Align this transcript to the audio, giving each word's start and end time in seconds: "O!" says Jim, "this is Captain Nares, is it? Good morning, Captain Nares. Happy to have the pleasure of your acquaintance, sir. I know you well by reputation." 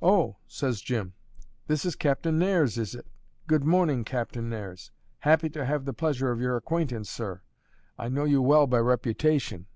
"O!" 0.00 0.36
says 0.46 0.80
Jim, 0.80 1.12
"this 1.66 1.84
is 1.84 1.96
Captain 1.96 2.38
Nares, 2.38 2.78
is 2.78 2.94
it? 2.94 3.04
Good 3.48 3.64
morning, 3.64 4.04
Captain 4.04 4.48
Nares. 4.48 4.92
Happy 5.18 5.50
to 5.50 5.64
have 5.64 5.86
the 5.86 5.92
pleasure 5.92 6.30
of 6.30 6.40
your 6.40 6.56
acquaintance, 6.56 7.10
sir. 7.10 7.40
I 7.98 8.08
know 8.08 8.22
you 8.22 8.40
well 8.40 8.68
by 8.68 8.78
reputation." 8.78 9.66